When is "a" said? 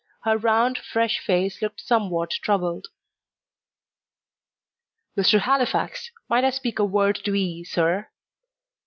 6.79-6.83